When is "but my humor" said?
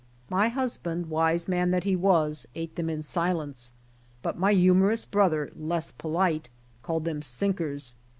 4.23-4.89